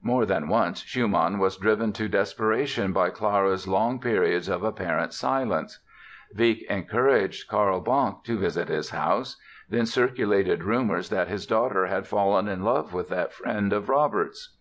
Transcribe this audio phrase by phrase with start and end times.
[0.00, 5.80] More than once Schumann was driven to desperation by Clara's long periods of apparent silence.
[6.34, 9.36] Wieck encouraged Carl Banck to visit his house,
[9.68, 14.56] then circulated rumors that his daughter had fallen in love with that friend of Robert's.